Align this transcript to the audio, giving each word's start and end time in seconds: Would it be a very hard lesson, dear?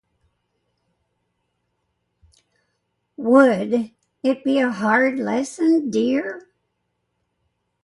Would 3.17 3.91
it 4.23 4.43
be 4.43 4.57
a 4.57 4.61
very 4.63 4.73
hard 4.73 5.19
lesson, 5.19 5.91
dear? 5.91 6.49